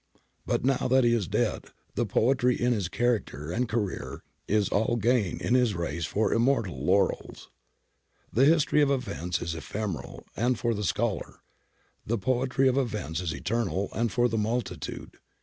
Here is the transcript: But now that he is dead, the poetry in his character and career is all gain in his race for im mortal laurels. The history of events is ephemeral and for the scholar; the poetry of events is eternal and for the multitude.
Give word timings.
But 0.47 0.65
now 0.65 0.87
that 0.87 1.03
he 1.03 1.13
is 1.13 1.27
dead, 1.27 1.65
the 1.93 2.07
poetry 2.07 2.59
in 2.59 2.73
his 2.73 2.89
character 2.89 3.51
and 3.51 3.69
career 3.69 4.23
is 4.47 4.67
all 4.69 4.95
gain 4.95 5.39
in 5.39 5.53
his 5.53 5.75
race 5.75 6.05
for 6.07 6.33
im 6.33 6.41
mortal 6.41 6.83
laurels. 6.83 7.51
The 8.33 8.45
history 8.45 8.81
of 8.81 8.89
events 8.89 9.43
is 9.43 9.53
ephemeral 9.53 10.25
and 10.35 10.57
for 10.57 10.73
the 10.73 10.83
scholar; 10.83 11.41
the 12.03 12.17
poetry 12.17 12.67
of 12.67 12.79
events 12.79 13.21
is 13.21 13.31
eternal 13.31 13.89
and 13.93 14.11
for 14.11 14.27
the 14.27 14.39
multitude. 14.39 15.19